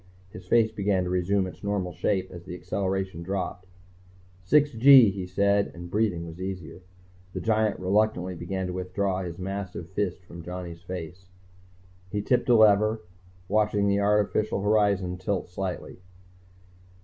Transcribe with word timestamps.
His 0.31 0.47
face 0.47 0.71
began 0.71 1.03
to 1.03 1.11
resume 1.11 1.45
its 1.45 1.63
normal 1.63 1.93
shape 1.93 2.31
as 2.31 2.43
the 2.43 2.55
acceleration 2.55 3.21
dropped."... 3.21 3.67
six 4.43 4.71
gee," 4.71 5.11
he 5.11 5.27
said, 5.27 5.67
and 5.75 5.91
breathing 5.91 6.25
was 6.25 6.41
easier. 6.41 6.81
The 7.33 7.39
giant 7.39 7.79
reluctantly 7.79 8.33
began 8.33 8.65
to 8.65 8.73
withdraw 8.73 9.21
his 9.21 9.37
massive 9.37 9.91
fist 9.91 10.23
from 10.25 10.41
Johnny's 10.41 10.81
face. 10.81 11.27
He 12.09 12.23
tipped 12.23 12.49
a 12.49 12.55
lever, 12.55 13.01
watched 13.47 13.73
the 13.75 13.99
artificial 13.99 14.63
horizon 14.63 15.19
tilt 15.19 15.49
slightly. 15.49 15.99